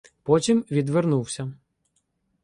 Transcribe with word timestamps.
Потім 0.23 0.65
відвернувся. 0.71 1.53